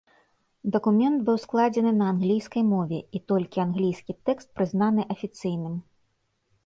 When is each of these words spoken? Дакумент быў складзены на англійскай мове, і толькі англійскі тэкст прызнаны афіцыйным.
Дакумент 0.75 1.17
быў 1.27 1.35
складзены 1.43 1.91
на 1.99 2.07
англійскай 2.13 2.63
мове, 2.73 2.99
і 3.19 3.23
толькі 3.33 3.63
англійскі 3.67 4.11
тэкст 4.31 4.47
прызнаны 4.61 5.01
афіцыйным. 5.17 5.75